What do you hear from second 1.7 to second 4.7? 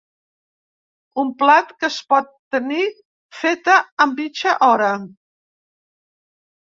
que es pot tenir feta amb mitja